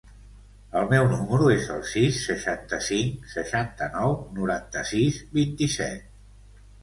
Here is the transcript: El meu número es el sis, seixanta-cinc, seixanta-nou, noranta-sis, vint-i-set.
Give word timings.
El 0.79 0.87
meu 0.93 1.03
número 1.09 1.49
es 1.55 1.67
el 1.73 1.83
sis, 1.89 2.21
seixanta-cinc, 2.29 3.27
seixanta-nou, 3.33 4.15
noranta-sis, 4.41 5.19
vint-i-set. 5.39 6.11